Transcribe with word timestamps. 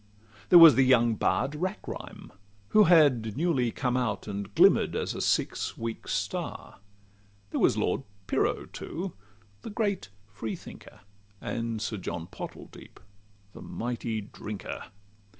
There 0.49 0.57
was 0.57 0.73
the 0.73 0.83
young 0.83 1.13
bard 1.13 1.53
Rackrhyme, 1.53 2.31
who 2.69 2.85
had 2.85 3.37
newly 3.37 3.69
Come 3.69 3.95
out 3.95 4.27
and 4.27 4.51
glimmer'd 4.55 4.95
as 4.95 5.13
a 5.13 5.21
six 5.21 5.77
weeks' 5.77 6.11
star. 6.11 6.79
There 7.51 7.59
was 7.59 7.77
Lord 7.77 8.01
Pyrrho, 8.25 8.65
too, 8.65 9.13
the 9.61 9.69
great 9.69 10.09
freethinker; 10.25 11.01
And 11.39 11.79
Sir 11.83 11.97
John 11.97 12.25
Pottledeep, 12.25 12.99
the 13.53 13.61
mighty 13.61 14.21
drinker. 14.21 14.85